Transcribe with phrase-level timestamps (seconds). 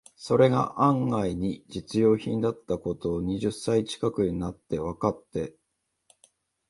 [0.15, 5.53] それが案外に実用品だった事を、二十歳ちかくになってわかって、